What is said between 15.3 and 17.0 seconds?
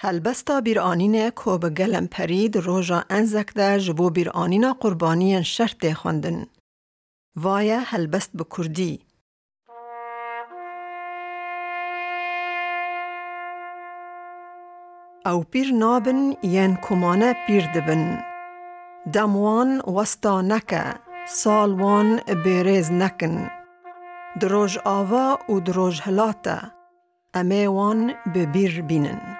پیر نابن یان